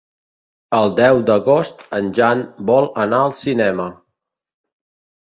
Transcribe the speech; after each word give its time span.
El 0.77 0.93
deu 0.99 1.19
d'agost 1.27 1.83
en 1.97 2.07
Jan 2.19 2.41
vol 2.71 2.89
anar 3.05 3.21
al 3.27 3.37
cinema. 3.41 3.87